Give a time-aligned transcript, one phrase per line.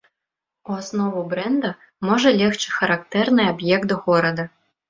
[0.69, 1.71] У аснову брэнда
[2.11, 4.49] можа легчы характэрны аб'ект горада.